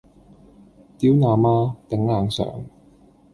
[0.97, 1.75] 掉哪媽！
[1.87, 2.65] 頂硬上！